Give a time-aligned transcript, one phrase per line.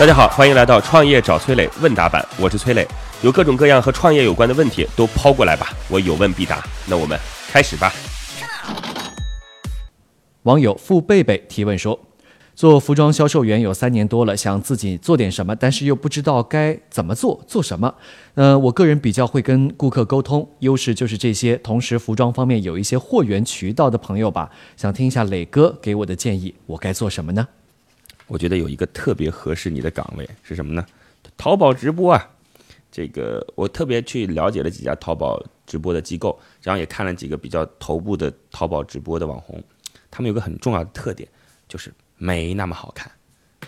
[0.00, 2.88] 大家好，欢迎来到创业找崔磊问答版，我是崔磊，
[3.20, 6.64] 有各种各样和创业有关的问题都抛过来吧，我有问必答。
[6.88, 7.92] 那我们开始吧。
[10.44, 12.00] 网友付贝贝提问说
[12.56, 17.94] ：“做服装销售员有三年多了，想自己做点什么，但是又不知道该怎么做，做什么。
[18.36, 21.56] 呃，我个人比较会跟顾客沟通，优势就是这些。
[21.58, 24.48] 同时，服装方面有一些货源渠道的朋友吧，
[24.78, 27.46] 想听一下磊哥给我的建议，我该做什么呢？”
[28.30, 30.86] 我觉得有一个特别合适你的岗位是什么呢？
[31.36, 32.30] 淘宝直播啊，
[32.92, 39.60] 这个我特别去了解了几家淘宝直播的机构，然后也看了几个比较头部的淘宝直播的网红，
[40.12, 41.28] 他们有个很重要的特点，
[41.68, 43.10] 就是没那么好看。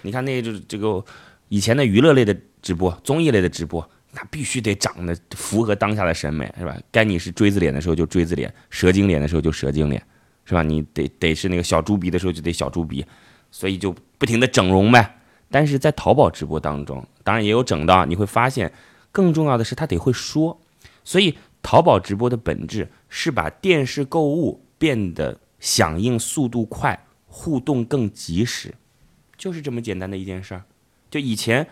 [0.00, 1.04] 你看那就是这个
[1.48, 6.78] 以前的娱乐类的直播、综艺类的直播，那必须得长得符合当下的审美，是吧？
[6.92, 10.00] 该你是锥子脸的时候就锥子脸，蛇精脸的时候就蛇精脸，
[10.44, 10.62] 是吧？
[10.62, 13.04] 你得得是那个小猪鼻的时候就得小猪鼻。
[13.52, 15.20] 所以就不停的整容呗，
[15.50, 18.72] 但是在淘宝直播当中，当然也有整的，你会发现，
[19.12, 20.58] 更重要的是他得会说。
[21.04, 28.74] 所以淘宝直播的本质是把电视购物变得响应速度快，互动更及时，
[29.36, 30.64] 就是这么简单的一件事儿。
[31.10, 31.68] 就以前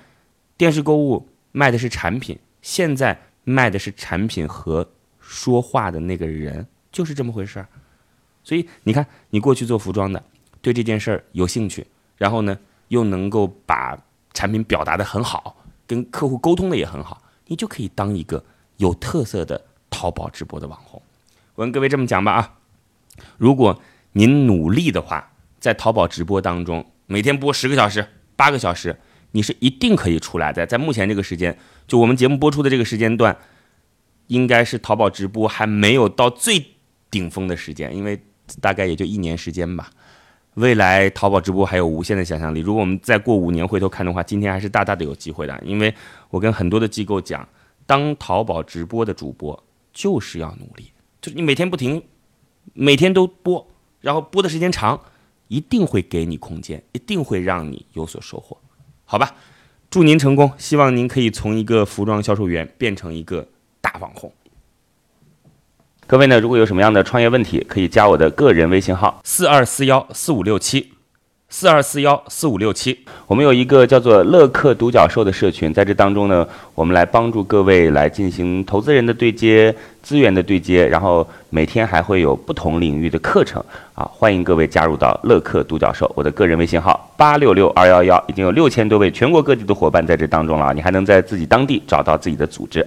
[0.57, 7.67] 电视购物卖的是产品，现在卖的是产品和说话的那个人，就是这么回事儿。
[8.45, 10.23] 所以你看，你过去做服装的。
[10.63, 12.59] 对这件事儿有兴趣，然后呢，
[12.89, 13.99] 又能够把
[14.33, 18.45] 产品表达的很好，跟客户沟通的也很好，你就可以当一个
[18.77, 21.01] 有特色的淘宝直播的网红。
[21.55, 22.59] 我跟各位这么讲吧啊，
[23.37, 28.99] 如果您努力的话，在淘宝直播当中每天播十个小时、八个小时，
[29.33, 30.67] 你是一定可以出来的。
[30.67, 33.37] 在目前这个时间，就我们节目播出的这个时间段，
[34.29, 36.67] 应该是淘宝直播还没有到最
[37.11, 38.23] 顶峰的时间，因为
[38.61, 39.91] 大概也就一年时间吧。
[40.55, 42.61] 未来淘宝直播还有无限的想象力。
[42.61, 45.59] 如果我们再过五年回头看的话，今天还是大大的有机会的。
[45.65, 45.95] 因为
[46.29, 47.49] 我跟很多的机构讲，
[47.87, 49.63] 当淘宝直播的主播
[49.93, 52.03] 就是要努力，就是你每天不停，
[52.73, 53.67] 每天都播，
[54.01, 55.01] 然后播的时间长，
[55.49, 58.59] 一定会给你空间，一定会让你有所收获，
[59.05, 59.35] 好吧？
[59.89, 63.47] 祝您成功，希望您可以从一个服装销售员变成一个
[63.81, 64.33] 大网红。
[66.11, 70.91] 各位呢，如果有什么样的创业问题，可以加我的个人微信号四二四幺四五六七，
[71.49, 72.99] 四二四幺四五六七。
[73.29, 76.45] 我们有一个叫做乐客独角兽的社群，在这当中呢，
[76.75, 79.73] 我们来帮助各位来进行投资人的对接、
[80.03, 86.11] 资源的对接，然后每天还会有不同领域的课程啊，欢迎各位加入到乐客独角兽。
[86.17, 92.85] 我的个人微信号八六六二幺幺，已经有六千多位全国各地的伙伴在这当中了，你还能在自己当地找到自己的组织。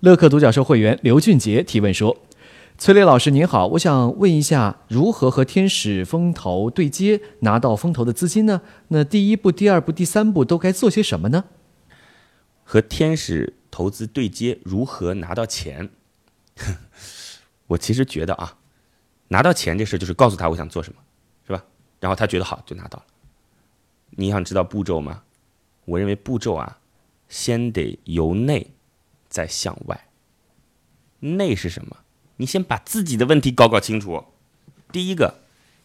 [0.00, 2.18] 乐客独角兽会员刘俊杰提问说
[2.78, 8.62] ：“崔磊老师您好，我想问一下，如何和天使风投对接，拿到风投的资金呢？
[8.88, 11.46] 那第一步、第二步、第三步都该做些什么呢？”
[12.62, 15.90] 和天使投资对接，如何拿到钱？
[17.66, 18.56] 我其实觉得啊，
[19.26, 21.00] 拿到钱这事就是告诉他我想做什么，
[21.44, 21.64] 是吧？
[21.98, 23.04] 然后他觉得好就拿到了。
[24.10, 25.22] 你想知道步骤吗？
[25.86, 26.78] 我认为步骤啊，
[27.28, 28.70] 先得由内。
[29.28, 30.08] 再向外，
[31.20, 31.98] 内是什么？
[32.36, 34.24] 你先把自己的问题搞搞清楚。
[34.92, 35.40] 第一个，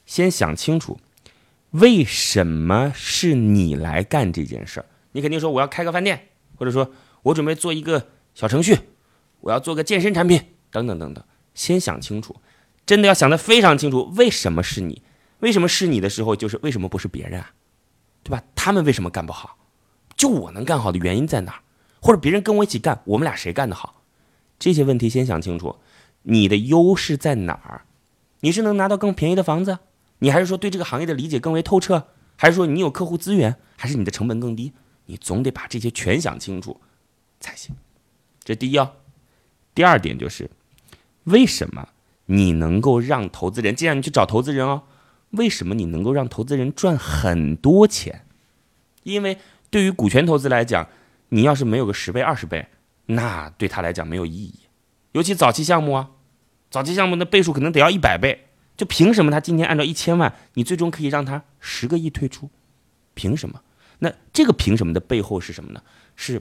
[0.06, 1.00] 先想清楚，
[1.72, 4.86] 为什么是你来干这件事儿？
[5.12, 6.92] 你肯定说我要开个饭店，或者说
[7.24, 8.78] 我准备做一个小程序，
[9.42, 11.24] 我要做个健身产品，等等等等。
[11.54, 12.36] 先想清楚，
[12.86, 15.02] 真的要想得非常清楚，为什么是你？
[15.40, 17.52] 为什么是你的时候，就是为什么不是别人啊？
[18.24, 18.42] 对吧？
[18.56, 19.58] 他们为什么干不好？
[20.16, 21.60] 就我能干好的原因在哪儿？
[22.04, 24.02] 或者别人跟我一起干，我们俩谁干得好？
[24.60, 25.78] 这些问题先想清楚。
[26.24, 27.86] 你的优势在哪儿？
[28.42, 29.80] 你是能拿到更便宜的房子？
[30.20, 32.08] 你还是说对这个行业的理解更为透彻？
[32.36, 33.56] 还是说你有客户资源？
[33.78, 34.74] 还是你的成本更低？
[35.06, 36.82] 你总得把这些全想清楚
[37.40, 37.74] 才行。
[38.44, 38.92] 这第一哦。
[39.74, 40.52] 第二点就是，
[41.24, 41.88] 为什么
[42.26, 43.74] 你能够让投资人？
[43.74, 44.84] 既然你去找投资人哦，
[45.30, 48.26] 为什么你能够让投资人赚很多钱？
[49.04, 49.38] 因为
[49.70, 50.90] 对于股权投资来讲。
[51.34, 52.68] 你要是没有个十倍、二十倍，
[53.08, 54.54] 那对他来讲没有意义。
[55.14, 56.12] 尤其早期项目啊，
[56.70, 58.46] 早期项目的倍数可能得要一百倍。
[58.78, 62.52] 就凭什么他今天按照一千万，你最终可以让他十个亿退出？
[63.16, 63.62] 凭什么？
[64.00, 65.82] 那这个凭什么的背后是什么呢？
[66.16, 66.40] 是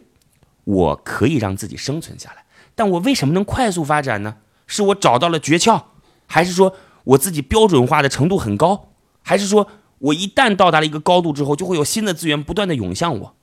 [0.64, 2.44] 我可以让自己生存下来，
[2.74, 4.36] 但我为什么能快速发展呢？
[4.66, 5.84] 是我找到了诀窍，
[6.26, 8.92] 还是说我自己标准化的程度很高，
[9.22, 9.68] 还是说
[9.98, 13.36] 我一旦到达了一个高度之后，就会有新的资源不断的涌向我？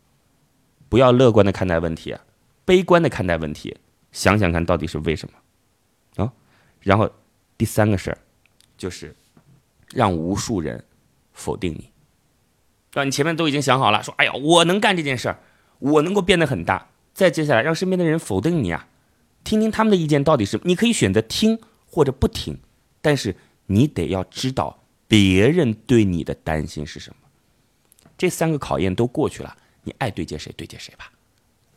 [0.90, 2.16] 不要乐观的看待问题，
[2.66, 3.78] 悲观的看待问题，
[4.12, 6.34] 想想看到底是为什么啊？
[6.82, 7.10] 然后
[7.58, 8.18] 第三个事儿，
[8.76, 9.16] 就是
[9.94, 10.84] 让无数人
[11.32, 11.92] 否定你。
[12.94, 15.40] 啊，你前面都已经想好了，说，哎呀，我能干这件事儿，
[15.78, 16.90] 我能够变得很大。
[17.14, 18.88] 再接下来，让身边的人否定你啊，
[19.44, 22.58] 听听他们的意见到底是，你可以选择听或者不听，
[23.02, 23.36] 但是
[23.68, 27.16] 你得要知道别人对你的担心是什么。
[28.18, 29.56] 这三个考验都过去了，
[29.90, 31.12] 你爱对接谁对接谁吧。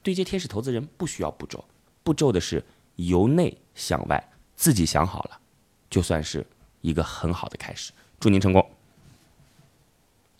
[0.03, 1.65] 对接天使投资人不需要步骤，
[2.03, 2.63] 步骤的是
[2.97, 5.39] 由内向外，自己想好了，
[5.89, 6.47] 就算是
[6.83, 7.93] 一个很好的开始。
[8.21, 8.71] 祝您成功。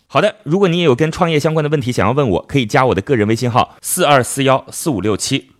[0.05, 5.53] 好的，如果你也有跟创业相关的问题想要问我，可以加我的个人微信号四二四幺四五六七，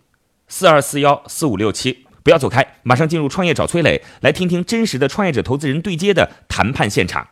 [0.46, 2.06] 四二四幺四五六七。
[2.22, 7.28] 不要走开，马上进入创业找崔磊，来听听真实的创业者投资人对接的谈判现场。